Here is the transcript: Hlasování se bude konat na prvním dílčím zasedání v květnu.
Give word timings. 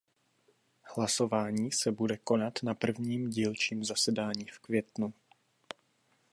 Hlasování 0.95 1.71
se 1.71 1.91
bude 1.91 2.17
konat 2.17 2.53
na 2.63 2.73
prvním 2.73 3.29
dílčím 3.29 3.83
zasedání 3.85 4.45
v 4.45 4.59
květnu. 4.59 5.13